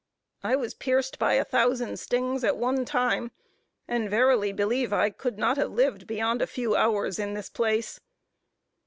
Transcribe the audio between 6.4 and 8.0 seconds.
a few hours in this place.